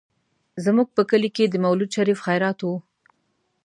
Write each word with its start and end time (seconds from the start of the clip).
زموږ 0.65 0.87
په 0.95 1.01
کلي 1.09 1.29
کې 1.35 1.45
د 1.49 1.55
مولود 1.63 1.89
شريف 1.95 2.19
خيرات 2.25 2.59
و. 2.63 2.67